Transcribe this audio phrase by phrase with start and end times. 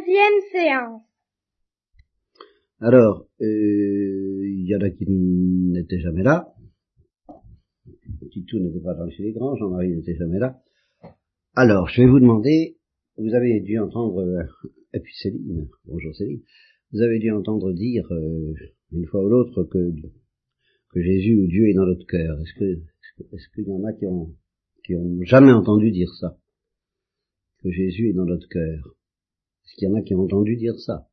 [0.00, 1.02] Troisième séance.
[2.80, 6.54] Alors, euh, il y en a qui n'étaient jamais là.
[8.30, 10.58] Titou n'était pas dans les grands, Jean-Marie n'était jamais là.
[11.54, 12.78] Alors, je vais vous demander,
[13.18, 14.42] vous avez dû entendre, euh,
[14.94, 16.40] et puis Céline, bonjour Céline,
[16.92, 18.54] vous avez dû entendre dire euh,
[18.92, 19.92] une fois ou l'autre que,
[20.94, 22.40] que Jésus ou Dieu est dans notre cœur.
[22.40, 22.80] Est-ce que
[23.34, 24.34] est-ce qu'il y en a qui ont,
[24.82, 26.38] qui ont jamais entendu dire ça?
[27.62, 28.96] Que Jésus est dans notre cœur.
[29.70, 31.06] Est-ce qu'il y en a qui ont entendu dire ça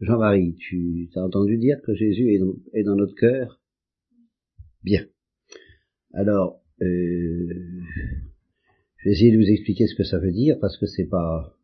[0.00, 3.60] Jean-Marie, tu as entendu dire que Jésus est dans, est dans notre cœur?
[4.82, 5.06] Bien.
[6.12, 7.82] Alors, euh,
[8.96, 11.56] je vais essayer de vous expliquer ce que ça veut dire parce que c'est pas.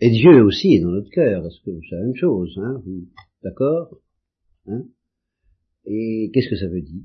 [0.00, 1.46] Et Dieu aussi est dans notre cœur.
[1.46, 2.82] Est-ce que c'est la même chose, hein
[3.44, 4.00] D'accord?
[4.66, 4.88] Hein?
[5.84, 7.04] Et qu'est-ce que ça veut dire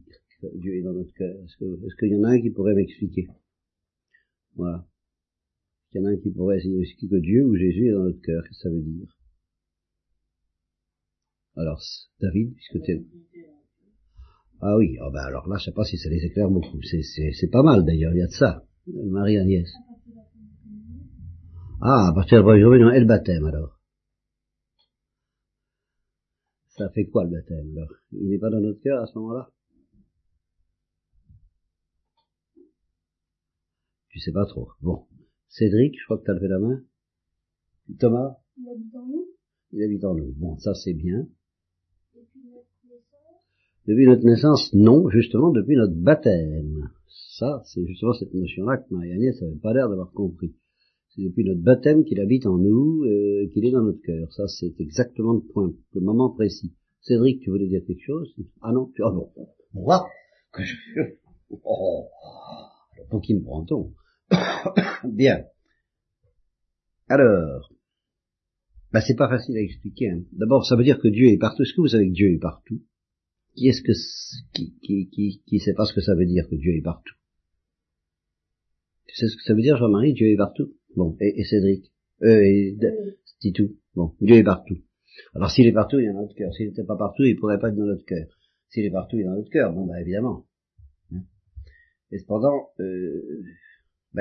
[0.56, 1.36] Dieu est dans notre cœur?
[1.44, 3.28] Est-ce qu'il y en a un qui pourrait m'expliquer?
[4.56, 4.88] Voilà.
[5.94, 8.04] Il y en a un qui pourrait essayer d'expliquer que Dieu ou Jésus est dans
[8.04, 8.42] notre cœur.
[8.44, 9.08] Qu'est-ce que ça veut dire?
[11.56, 11.80] Alors,
[12.20, 13.06] David, puisque tu
[14.60, 16.80] Ah oui, oh ben alors là, je sais pas si ça les éclaire beaucoup.
[16.82, 18.66] C'est pas mal d'ailleurs, il y a de ça.
[18.88, 19.70] Marie-Agnès.
[21.80, 23.80] Ah, à partir de la journée, et le baptême alors.
[26.70, 27.94] Ça fait quoi le baptême alors?
[28.14, 29.52] Il n'est pas dans notre cœur à ce moment-là?
[34.10, 34.70] Tu sais pas trop.
[34.82, 35.06] Bon.
[35.54, 36.82] Cédric, je crois que tu as levé la main.
[38.00, 38.38] Thomas?
[38.58, 39.28] Il habite en nous
[39.72, 40.34] Il habite en nous.
[40.38, 41.28] Bon, ça c'est bien.
[42.16, 43.86] Depuis notre naissance?
[43.86, 46.90] Depuis notre naissance, non, justement depuis notre baptême.
[47.38, 50.56] Ça, c'est justement cette notion-là que Marie-Agnès n'avait pas l'air d'avoir compris.
[51.10, 54.34] C'est depuis notre baptême qu'il habite en nous, euh, qu'il est dans notre cœur.
[54.34, 56.74] Ça, c'est exactement le point, le moment précis.
[57.02, 58.36] Cédric, tu voulais dire quelque chose?
[58.64, 59.04] Ah non, tu...
[59.04, 59.30] Ah bon,
[59.76, 60.08] moi
[60.52, 60.76] que je...
[61.64, 62.08] Oh,
[63.12, 63.94] pour qui me prend-on?
[65.04, 65.46] Bien.
[67.10, 67.72] Alors,
[68.92, 70.12] bah c'est pas facile à expliquer.
[70.12, 70.24] Hein.
[70.32, 71.64] D'abord, ça veut dire que Dieu est partout.
[71.64, 72.82] Est-ce que vous savez que Dieu est partout?
[73.56, 73.92] Qui est-ce que
[74.54, 77.14] qui qui qui qui sait pas ce que ça veut dire que Dieu est partout?
[79.08, 80.14] Tu sais ce que ça veut dire, Jean-Marie?
[80.14, 80.74] Dieu est partout?
[80.96, 81.92] Bon, et, et Cédric,
[82.24, 82.78] euh, et
[83.40, 83.76] Titou?
[83.96, 84.78] Bon, Dieu est partout.
[85.36, 86.54] Alors s'il est partout, il est dans notre cœur.
[86.54, 88.28] S'il n'était pas partout, il pourrait pas être dans notre cœur.
[88.70, 89.72] S'il est partout, il est dans notre cœur.
[89.74, 90.48] Bon, bah évidemment.
[91.12, 91.24] Hein?
[92.12, 93.44] Et cependant, euh,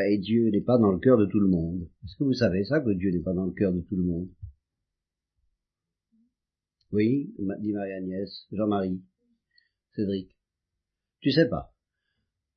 [0.00, 1.88] et Dieu n'est pas dans le cœur de tout le monde.
[2.04, 4.04] Est-ce que vous savez ça, que Dieu n'est pas dans le cœur de tout le
[4.04, 4.28] monde?
[6.92, 9.02] Oui, dit Marie-Agnès, Jean-Marie,
[9.94, 10.34] Cédric.
[11.20, 11.72] Tu sais pas.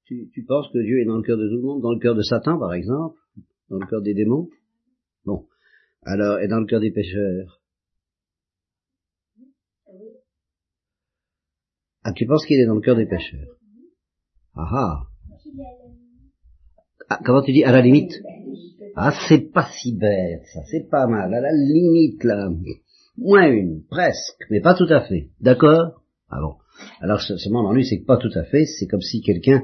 [0.06, 2.00] Tu, tu penses que Dieu est dans le cœur de tout le monde, dans le
[2.00, 3.20] cœur de Satan, par exemple,
[3.70, 4.50] dans le cœur des démons?
[5.26, 5.48] Bon.
[6.04, 7.62] Alors, et dans le cœur des pécheurs?
[12.04, 13.58] Ah, tu penses qu'il est dans le cœur des pécheurs?
[14.54, 15.04] Ah ah.
[17.10, 18.14] Ah comment tu dis À la limite
[18.96, 21.34] Ah, c'est pas si bête, ça, c'est pas mal.
[21.34, 22.50] À la limite, là.
[23.18, 25.30] Moins une, presque, mais pas tout à fait.
[25.42, 26.02] D'accord?
[26.30, 26.56] Ah bon.
[27.00, 29.64] Alors, seulement l'ennui, c'est que pas tout à fait, c'est comme si quelqu'un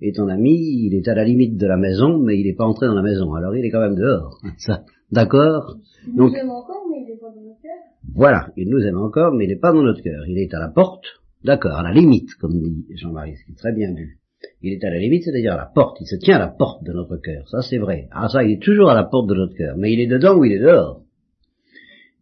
[0.00, 2.66] est ton ami, il est à la limite de la maison, mais il n'est pas
[2.66, 3.34] entré dans la maison.
[3.34, 4.38] Alors, il est quand même dehors.
[4.58, 5.76] Ça, d'accord?
[6.06, 7.72] Il nous aime encore, mais il n'est pas dans notre cœur.
[8.14, 10.24] Voilà, il nous aime encore, mais il n'est pas dans notre cœur.
[10.28, 11.04] Il est à la porte,
[11.44, 14.18] D'accord, à la limite, comme dit Jean-Marie, ce qui est très bien vu.
[14.62, 16.84] Il est à la limite, c'est-à-dire à la porte, il se tient à la porte
[16.84, 18.08] de notre cœur, ça c'est vrai.
[18.10, 20.36] Ah ça, il est toujours à la porte de notre cœur, mais il est dedans
[20.36, 21.02] ou il est dehors.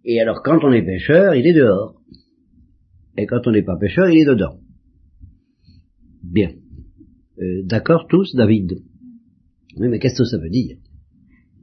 [0.05, 2.01] Et alors quand on est pêcheur, il est dehors.
[3.17, 4.59] Et quand on n'est pas pêcheur, il est dedans.
[6.23, 6.53] Bien.
[7.41, 8.83] Euh, D'accord tous, David?
[9.77, 10.77] Oui, mais qu'est-ce que ça veut dire?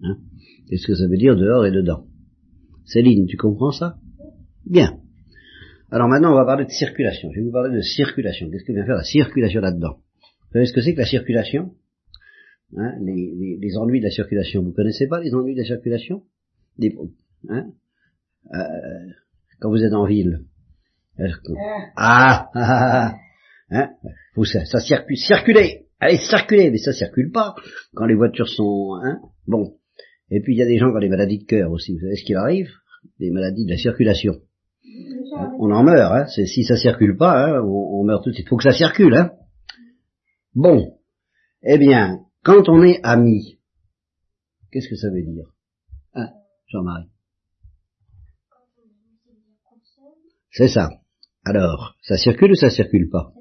[0.03, 0.17] Hein?
[0.67, 2.05] Qu'est-ce que ça veut dire dehors et dedans?
[2.85, 3.97] Céline, tu comprends ça?
[4.65, 4.99] Bien.
[5.91, 7.29] Alors maintenant, on va parler de circulation.
[7.31, 8.49] Je vais vous parler de circulation.
[8.49, 9.97] Qu'est-ce que vient faire la circulation là-dedans?
[10.49, 11.73] Vous savez ce que c'est que la circulation?
[12.75, 14.63] Hein, les, les, ennuis de la circulation.
[14.63, 16.23] Vous connaissez pas les ennuis de la circulation?
[17.49, 17.67] Hein?
[18.53, 18.59] Euh,
[19.59, 20.45] Quand vous êtes en ville.
[21.17, 21.35] Ah,
[21.95, 23.15] ah, ah,
[23.69, 23.89] hein?
[24.33, 25.87] Faut ça, ça circule, circuler.
[25.99, 27.55] Allez, circuler, mais ça circule pas
[27.93, 29.19] quand les voitures sont, hein?
[29.45, 29.75] Bon.
[30.31, 31.93] Et puis il y a des gens qui ont des maladies de cœur aussi.
[31.93, 32.69] Vous savez ce qu'il arrive?
[33.19, 34.35] Des maladies de la circulation
[35.59, 36.25] on en meurt, hein.
[36.27, 38.47] si ça circule pas, hein, on, meurt tout de suite.
[38.47, 39.31] Il faut que ça circule, hein.
[40.55, 40.97] Bon,
[41.63, 43.59] eh bien, quand on est ami,
[44.71, 45.45] qu'est-ce que ça veut dire?
[46.13, 46.29] Hein,
[46.67, 47.09] Jean-Marie
[50.51, 50.89] C'est ça.
[51.45, 53.31] Alors, ça circule ou ça circule pas?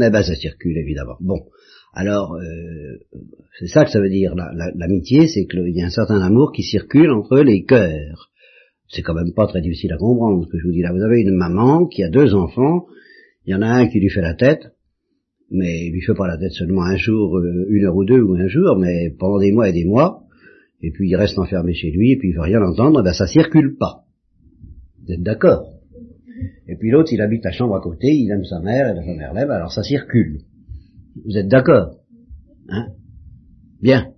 [0.00, 1.16] Eh ben, ça circule, évidemment.
[1.20, 1.46] Bon,
[1.92, 2.98] alors, euh,
[3.58, 4.34] c'est ça que ça veut dire.
[4.34, 8.30] L'amitié, c'est qu'il y a un certain amour qui circule entre les cœurs
[8.94, 10.92] c'est quand même pas très difficile à comprendre ce que je vous dis là.
[10.92, 12.86] Vous avez une maman qui a deux enfants,
[13.46, 14.72] il y en a un qui lui fait la tête,
[15.50, 18.20] mais il lui fait pas la tête seulement un jour, euh, une heure ou deux
[18.20, 20.22] ou un jour, mais pendant des mois et des mois,
[20.82, 23.26] et puis il reste enfermé chez lui, et puis il veut rien entendre, ben ça
[23.26, 24.04] circule pas.
[25.06, 25.70] Vous êtes d'accord?
[26.66, 29.14] Et puis l'autre, il habite la chambre à côté, il aime sa mère, et sa
[29.14, 30.40] mère l'aime, alors ça circule.
[31.24, 31.98] Vous êtes d'accord?
[32.68, 32.88] Hein?
[33.80, 34.14] Bien.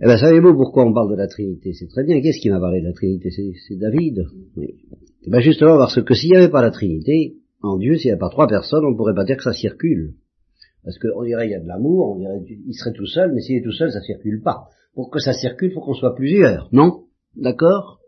[0.00, 1.72] Eh bien, savez-vous pourquoi on parle de la Trinité?
[1.72, 2.20] C'est très bien.
[2.20, 3.30] Qu'est-ce qui m'a parlé de la Trinité?
[3.30, 4.26] C'est David.
[4.56, 4.74] Oui.
[5.26, 8.12] Eh bien, justement, parce que s'il n'y avait pas la Trinité, en Dieu, s'il n'y
[8.12, 10.14] avait pas trois personnes, on ne pourrait pas dire que ça circule.
[10.84, 13.40] Parce qu'on dirait il y a de l'amour, on dirait il serait tout seul, mais
[13.40, 14.68] s'il est tout seul, ça circule pas.
[14.94, 17.06] Pour que ça circule, il faut qu'on soit plusieurs, non?
[17.36, 18.00] D'accord?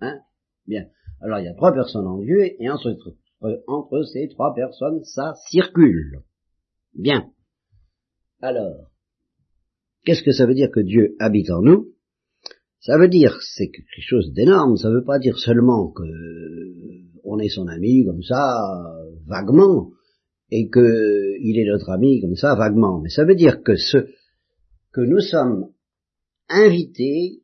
[0.00, 0.18] Hein?
[0.66, 0.86] Bien.
[1.20, 6.22] Alors il y a trois personnes en Dieu, et entre, ces trois personnes, ça circule.
[6.94, 7.30] Bien.
[8.40, 8.90] Alors,
[10.04, 11.92] qu'est-ce que ça veut dire que Dieu habite en nous?
[12.80, 16.04] Ça veut dire, c'est quelque chose d'énorme, ça ne veut pas dire seulement que
[17.24, 18.95] on est son ami comme ça,
[19.26, 19.90] vaguement,
[20.50, 23.00] et que il est notre ami comme ça, vaguement.
[23.00, 23.98] Mais ça veut dire que ce,
[24.92, 25.72] que nous sommes
[26.48, 27.42] invités,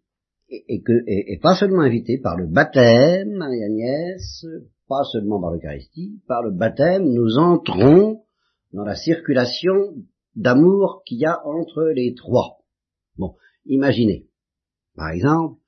[0.49, 4.47] et, que, et, pas seulement invités par le baptême, Marie-Agnès,
[4.89, 8.23] pas seulement par l'Eucharistie, par le baptême, nous entrons
[8.73, 9.95] dans la circulation
[10.37, 12.59] d'amour qu'il y a entre les trois.
[13.17, 13.35] Bon,
[13.67, 14.27] imaginez,
[14.95, 15.59] par exemple,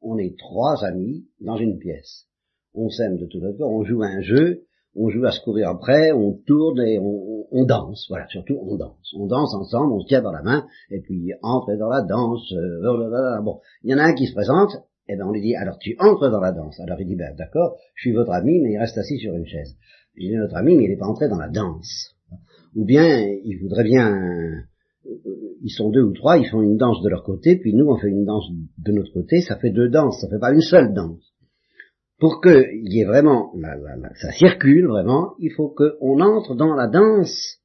[0.00, 2.26] on est trois amis dans une pièce.
[2.74, 4.64] On s'aime de tout notre cœur, on joue à un jeu,
[4.96, 8.06] on joue à se courir après, on tourne et on, danse.
[8.08, 9.14] Voilà, surtout on danse.
[9.16, 12.52] On danse ensemble, on se tient par la main, et puis entre dans la danse.
[12.52, 14.72] Euh, bon, il y en a un qui se présente,
[15.08, 16.78] et ben on lui dit alors tu entres dans la danse.
[16.80, 19.46] Alors il dit ben d'accord, je suis votre ami, mais il reste assis sur une
[19.46, 19.76] chaise.
[20.16, 22.14] Je dis notre ami, mais il n'est pas entré dans la danse.
[22.74, 24.64] Ou bien il voudrait bien
[25.62, 27.96] ils sont deux ou trois, ils font une danse de leur côté, puis nous on
[27.96, 30.92] fait une danse de notre côté, ça fait deux danses, ça fait pas une seule
[30.92, 31.33] danse
[32.24, 33.52] pour qu'il y ait vraiment,
[34.14, 37.58] ça circule vraiment, il faut qu'on entre dans la danse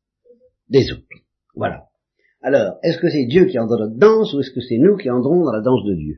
[0.67, 1.07] des autres.
[1.55, 1.85] Voilà.
[2.41, 4.97] Alors, est-ce que c'est Dieu qui entre dans notre danse ou est-ce que c'est nous
[4.97, 6.17] qui entrons dans la danse de Dieu?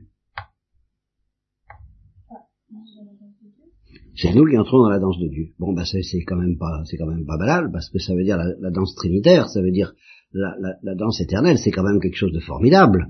[4.16, 5.50] C'est nous qui entrons dans la danse de Dieu.
[5.60, 8.24] Bon, ben c'est quand même pas, c'est quand même pas banal parce que ça veut
[8.24, 9.94] dire la, danse trinitaire, ça veut dire
[10.32, 13.06] la, la danse éternelle, c'est quand même quelque chose de formidable.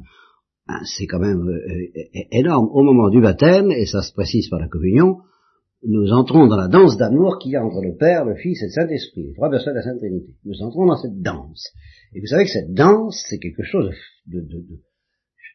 [0.69, 2.69] Hein, c'est quand même euh, énorme.
[2.73, 5.19] Au moment du baptême, et ça se précise par la communion,
[5.85, 8.67] nous entrons dans la danse d'amour qu'il y a entre le Père, le Fils et
[8.67, 10.35] le Saint-Esprit, les trois personnes de la Sainte Trinité.
[10.45, 11.73] Nous entrons dans cette danse.
[12.15, 13.91] Et vous savez que cette danse, c'est quelque chose
[14.27, 14.81] de, de, de,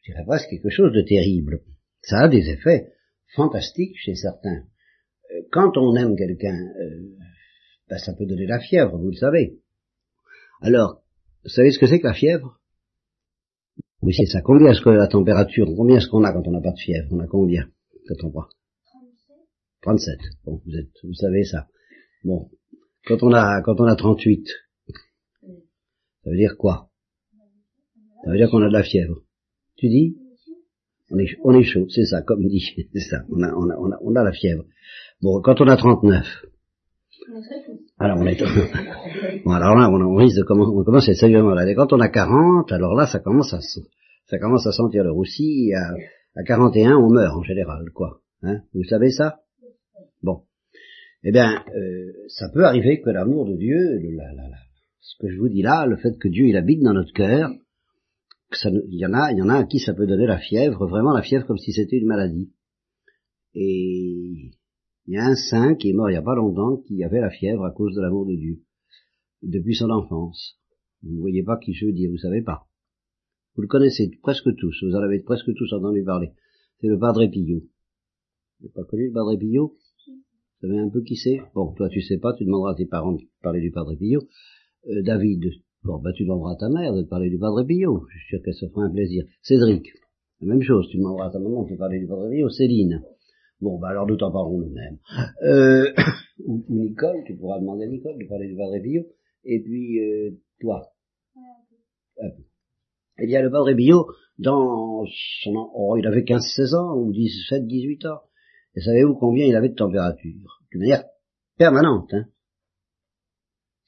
[0.05, 1.61] je dirais presque quelque chose de terrible.
[2.01, 2.89] Ça a des effets
[3.35, 4.63] fantastiques chez certains.
[5.31, 7.15] Euh, quand on aime quelqu'un, euh,
[7.89, 9.59] ben ça peut donner la fièvre, vous le savez.
[10.61, 11.03] Alors,
[11.43, 12.56] vous savez ce que c'est que la fièvre?
[14.01, 14.41] Oui, c'est ça.
[14.41, 17.07] Combien est-ce que la température, combien est-ce qu'on a quand on n'a pas de fièvre?
[17.11, 17.67] On a combien
[18.07, 18.49] quand on voit
[19.81, 20.19] 37.
[20.45, 21.67] Bon, vous êtes, vous savez ça.
[22.23, 22.49] Bon,
[23.05, 24.47] quand on a, quand on a 38,
[26.23, 26.89] ça veut dire quoi?
[28.23, 29.21] Ça veut dire qu'on a de la fièvre.
[29.77, 30.17] Tu dis?
[31.09, 33.23] On est, on est chaud, c'est ça, comme il dit, c'est ça.
[33.29, 34.65] On a, on a, on a, on a la fièvre.
[35.21, 36.45] Bon, quand on a 39,
[37.99, 38.39] alors on est
[39.43, 41.69] bon alors là on, risque de commencer on commence à être sérieusement malade.
[41.69, 45.11] Et quand on a 40, alors là ça commence à ça commence à sentir le
[45.11, 45.71] roussi.
[45.73, 45.93] À,
[46.39, 48.21] à 41 on meurt en général quoi.
[48.43, 49.39] Hein Vous savez ça?
[50.21, 50.43] Bon.
[51.23, 53.99] Eh bien, euh, ça peut arriver que l'amour de Dieu,
[54.99, 57.49] ce que je vous dis là, le fait que Dieu il habite dans notre cœur,
[58.63, 60.87] il y en a, il y en a à qui ça peut donner la fièvre,
[60.87, 62.51] vraiment la fièvre comme si c'était une maladie.
[63.55, 64.51] Et
[65.07, 67.21] il y a un saint qui est mort il n'y a pas longtemps qui avait
[67.21, 68.61] la fièvre à cause de l'amour de Dieu.
[69.41, 70.57] Depuis son enfance.
[71.01, 72.67] Vous ne voyez pas qui je veux dire, vous savez pas.
[73.55, 76.31] Vous le connaissez presque tous, vous en avez presque tous entendu parler.
[76.81, 77.59] C'est le Padre Pio.
[78.59, 79.77] Vous n'avez pas connu le Padre Pio?
[80.07, 81.39] Vous savez un peu qui c'est?
[81.55, 84.21] Bon, toi tu sais pas, tu demanderas à tes parents de parler du Padre Pio.
[84.89, 85.45] Euh, David,
[85.83, 88.05] bon, bah tu demanderas à ta mère de parler du Padre Pio.
[88.09, 89.23] Je suis sûr qu'elle se fera un plaisir.
[89.41, 89.87] Cédric,
[90.41, 92.49] la même chose, tu demanderas à ta maman de parler du Padre Pio.
[92.49, 93.01] Céline,
[93.59, 94.99] Bon, bah alors nous t'en parlerons nous-mêmes.
[95.43, 95.91] Euh,
[96.45, 99.03] ou, Nicole, tu pourras demander à Nicole de parler du Padre Pio.
[99.43, 100.93] Et puis, euh, toi.
[103.19, 105.05] Eh bien, le Padre Pio, dans
[105.43, 105.71] son...
[105.73, 108.21] Oh, il avait 15-16 ans, ou 17-18 ans.
[108.75, 110.61] Et savez-vous combien il avait de température?
[110.73, 111.03] De manière
[111.57, 112.25] permanente, hein.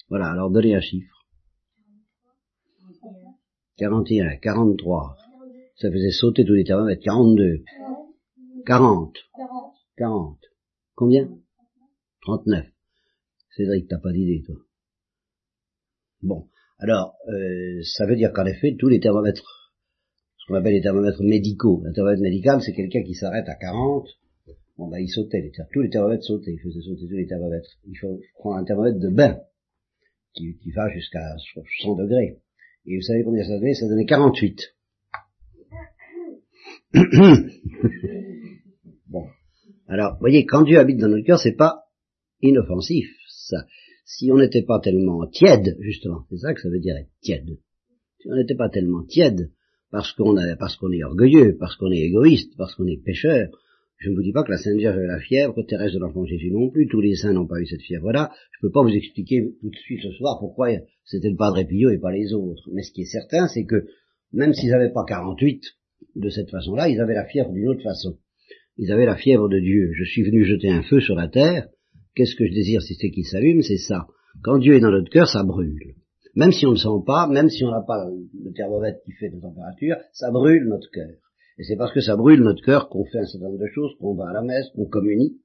[0.10, 1.28] Voilà, alors donnez un chiffre.
[3.78, 5.16] 41, 43.
[5.76, 7.04] Ça faisait sauter tous les thermomètres.
[7.04, 7.64] 42.
[8.66, 9.16] 40.
[10.00, 10.40] 40.
[10.96, 11.30] Combien?
[12.22, 12.66] 39.
[13.56, 14.56] Cédric, t'as pas d'idée, toi.
[16.22, 19.74] Bon, alors, euh, ça veut dire qu'en effet, tous les thermomètres,
[20.38, 24.08] ce qu'on appelle les thermomètres médicaux, un thermomètre médical, c'est quelqu'un qui s'arrête à 40,
[24.78, 27.78] bon bah il sautait, tous les thermomètres sautaient, il faisait sauter tous les thermomètres.
[27.86, 29.42] Il faut prendre un thermomètre de bain,
[30.34, 31.36] qui, qui va jusqu'à
[31.82, 32.40] 100 degrés.
[32.86, 33.74] Et vous savez combien ça donnait?
[33.74, 34.62] Ça donnait 48.
[39.08, 39.28] bon.
[39.90, 41.84] Alors, voyez, quand Dieu habite dans notre cœur, c'est pas
[42.42, 43.66] inoffensif, ça.
[44.06, 47.58] Si on n'était pas tellement tiède, justement, c'est ça que ça veut dire être tiède.
[48.20, 49.52] Si on n'était pas tellement tiède,
[49.92, 53.50] parce qu'on parce qu'on est orgueilleux, parce qu'on est égoïste, parce qu'on est pécheur,
[53.98, 56.24] je ne vous dis pas que la Sainte Vierge a la fièvre, Thérèse de l'Enfant
[56.24, 58.32] Jésus non plus, tous les saints n'ont pas eu cette fièvre-là.
[58.52, 60.70] Je ne peux pas vous expliquer tout de suite ce soir pourquoi
[61.04, 62.70] c'était le Padre Pio et pas les autres.
[62.72, 63.88] Mais ce qui est certain, c'est que
[64.32, 65.64] même s'ils n'avaient pas 48
[66.16, 68.18] de cette façon-là, ils avaient la fièvre d'une autre façon.
[68.82, 69.92] Ils avaient la fièvre de Dieu.
[69.94, 71.68] Je suis venu jeter un feu sur la terre.
[72.16, 73.62] Qu'est-ce que je désire si c'est qu'il s'allume?
[73.62, 74.08] C'est ça.
[74.42, 75.96] Quand Dieu est dans notre cœur, ça brûle.
[76.34, 79.32] Même si on ne sent pas, même si on n'a pas le thermomètre qui fait
[79.32, 81.10] de température, ça brûle notre cœur.
[81.58, 83.92] Et c'est parce que ça brûle notre cœur qu'on fait un certain nombre de choses,
[84.00, 85.42] qu'on va à la messe, qu'on communie,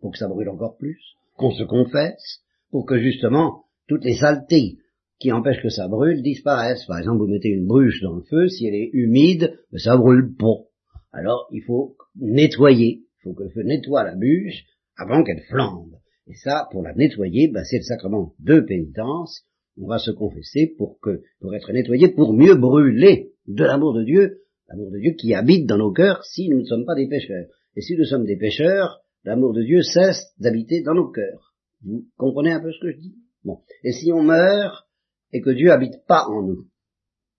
[0.00, 1.00] pour que ça brûle encore plus,
[1.36, 4.76] qu'on se confesse, pour que justement toutes les saletés
[5.18, 6.86] qui empêchent que ça brûle disparaissent.
[6.86, 9.96] Par exemple, vous mettez une bruche dans le feu, si elle est humide, ben, ça
[9.96, 10.68] brûle pas.
[11.12, 14.64] Alors il faut nettoyer, il faut que le feu nettoie la bûche
[14.96, 15.96] avant qu'elle flambe.
[16.26, 19.44] Et ça, pour la nettoyer, ben, c'est le sacrement de pénitence.
[19.76, 24.04] On va se confesser pour que, pour être nettoyé, pour mieux brûler de l'amour de
[24.04, 24.42] Dieu
[24.72, 27.46] l'amour de Dieu qui habite dans nos cœurs si nous ne sommes pas des pécheurs.
[27.76, 31.54] Et si nous sommes des pécheurs, l'amour de Dieu cesse d'habiter dans nos cœurs.
[31.82, 33.14] Vous comprenez un peu ce que je dis?
[33.44, 33.60] Bon.
[33.82, 34.88] Et si on meurt
[35.32, 36.68] et que Dieu habite pas en nous,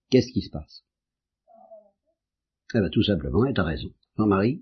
[0.10, 0.84] qu'est-ce qui se passe?
[2.76, 3.90] Eh bien, tout simplement, et t'as raison.
[4.18, 4.62] Jean-Marie?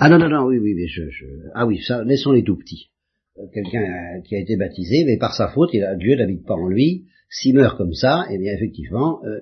[0.00, 1.26] Ah non, non, non, oui, oui, mais je, je...
[1.54, 2.90] Ah oui, ça, laissons les tout petits.
[3.38, 6.54] Euh, quelqu'un qui a été baptisé, mais par sa faute, il a, Dieu n'habite pas
[6.54, 9.40] en lui, s'il meurt comme ça, eh bien effectivement, euh,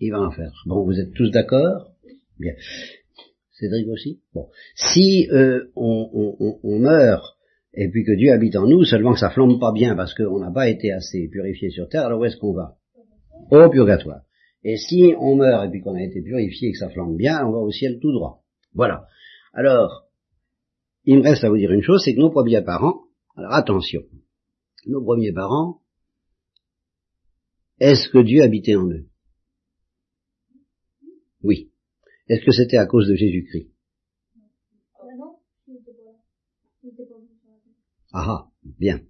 [0.00, 0.52] il va en faire.
[0.66, 1.90] Bon, vous êtes tous d'accord?
[2.38, 2.54] Bien.
[3.52, 4.20] Cédric aussi?
[4.34, 4.48] Bon.
[4.74, 7.33] Si euh, on, on, on, meurt
[7.76, 10.38] et puis que Dieu habite en nous, seulement que ça flambe pas bien parce qu'on
[10.38, 12.76] n'a pas été assez purifié sur terre, alors où est-ce qu'on va?
[13.50, 14.22] Au purgatoire.
[14.62, 17.44] Et si on meurt et puis qu'on a été purifié et que ça flambe bien,
[17.46, 18.42] on va au ciel tout droit.
[18.72, 19.06] Voilà.
[19.52, 20.08] Alors,
[21.04, 23.02] il me reste à vous dire une chose, c'est que nos premiers parents,
[23.36, 24.02] alors attention,
[24.86, 25.80] nos premiers parents,
[27.80, 29.06] est-ce que Dieu habitait en eux?
[31.42, 31.70] Oui.
[32.28, 33.73] Est-ce que c'était à cause de Jésus-Christ?
[38.16, 39.02] Ah ah, bien.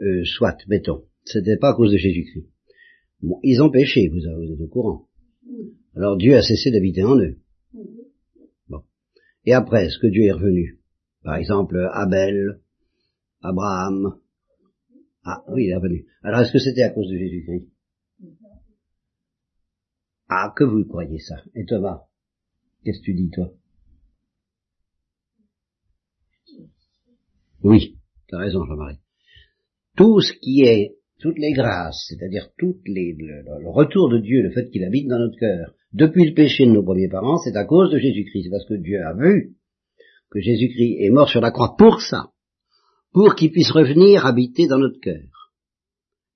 [0.00, 1.04] Euh, soit, mettons.
[1.24, 2.48] C'était pas à cause de Jésus-Christ.
[3.20, 5.08] Bon, ils ont péché, vous, vous êtes au courant.
[5.94, 7.38] Alors Dieu a cessé d'habiter en eux.
[8.68, 8.82] Bon.
[9.44, 10.80] Et après, est-ce que Dieu est revenu?
[11.22, 12.62] Par exemple, Abel,
[13.42, 14.18] Abraham.
[15.22, 16.06] Ah oui, il est revenu.
[16.22, 17.68] Alors est-ce que c'était à cause de Jésus-Christ?
[20.30, 22.04] Ah, que vous croyez ça Et Thomas,
[22.84, 23.52] qu'est-ce que tu dis, toi?
[27.62, 27.99] Oui,
[28.30, 28.98] tu raison, Jean-Marie.
[29.96, 34.42] Tout ce qui est, toutes les grâces, c'est-à-dire toutes les, le, le, retour de Dieu,
[34.42, 37.56] le fait qu'il habite dans notre cœur, depuis le péché de nos premiers parents, c'est
[37.56, 38.44] à cause de Jésus-Christ.
[38.44, 39.56] C'est parce que Dieu a vu
[40.30, 42.30] que Jésus-Christ est mort sur la croix pour ça,
[43.12, 45.52] pour qu'il puisse revenir habiter dans notre cœur.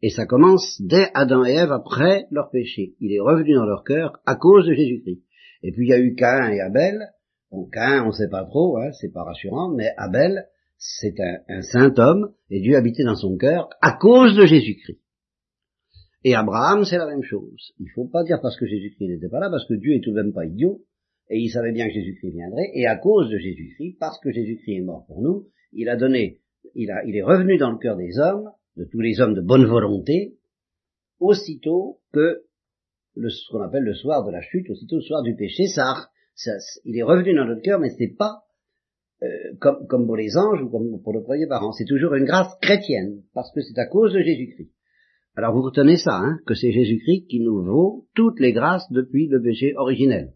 [0.02, 2.94] Et ça commence dès Adam et Ève après leur péché.
[3.00, 5.22] Il est revenu dans leur cœur à cause de Jésus-Christ.
[5.62, 6.98] Et puis il y a eu Cain et Abel.
[7.50, 10.46] Bon, Cain, on ne sait pas trop, hein, c'est pas rassurant, mais Abel,
[10.78, 11.14] c'est
[11.48, 15.00] un, saint homme, et Dieu habitait dans son cœur à cause de Jésus-Christ.
[16.24, 17.72] Et Abraham, c'est la même chose.
[17.78, 20.00] Il ne faut pas dire parce que Jésus-Christ n'était pas là, parce que Dieu est
[20.00, 20.82] tout de même pas idiot,
[21.30, 24.78] et il savait bien que Jésus-Christ viendrait, et à cause de Jésus-Christ, parce que Jésus-Christ
[24.78, 26.40] est mort pour nous, il a donné,
[26.74, 29.40] il, a, il est revenu dans le cœur des hommes, de tous les hommes de
[29.40, 30.34] bonne volonté,
[31.18, 32.44] aussitôt que
[33.16, 36.52] ce qu'on appelle le soir de la chute, aussitôt le soir du péché, ça, ça
[36.84, 38.42] il est revenu dans notre cœur, mais c'est pas
[39.24, 39.56] euh,
[39.88, 41.72] comme, pour les anges ou comme pour le premier parent.
[41.72, 44.70] C'est toujours une grâce chrétienne, parce que c'est à cause de Jésus-Christ.
[45.36, 49.26] Alors vous retenez ça, hein, que c'est Jésus-Christ qui nous vaut toutes les grâces depuis
[49.28, 50.32] le péché originel.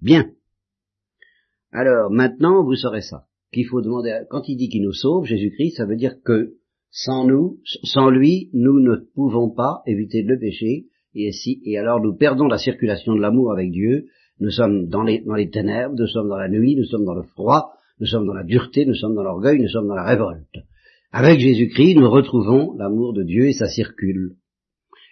[0.00, 0.30] Bien.
[1.72, 5.76] Alors maintenant, vous saurez ça qu'il faut demander, quand il dit qu'il nous sauve, Jésus-Christ,
[5.76, 6.54] ça veut dire que
[6.90, 12.00] sans nous, sans lui, nous ne pouvons pas éviter le péché, et, si, et alors
[12.00, 14.06] nous perdons la circulation de l'amour avec Dieu,
[14.40, 17.72] nous sommes dans les, ténèbres, nous sommes dans la nuit, nous sommes dans le froid,
[18.00, 20.58] nous sommes dans la dureté, nous sommes dans l'orgueil, nous sommes dans la révolte.
[21.10, 24.36] Avec Jésus-Christ, nous retrouvons l'amour de Dieu et ça circule.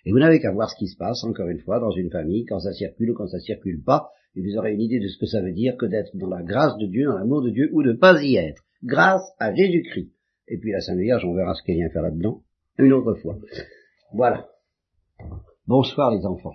[0.04, 2.44] Et vous n'avez qu'à voir ce qui se passe, encore une fois, dans une famille,
[2.44, 5.18] quand ça circule ou quand ça circule pas, et vous aurez une idée de ce
[5.18, 7.70] que ça veut dire que d'être dans la grâce de Dieu, dans l'amour de Dieu,
[7.72, 10.12] ou de ne pas y être, grâce à Jésus-Christ.
[10.48, 12.42] Et puis la Sainte Vierge, on verra ce qu'elle vient faire là-dedans,
[12.78, 13.36] une autre fois.
[14.12, 14.46] Voilà.
[15.66, 16.54] Bonsoir les enfants.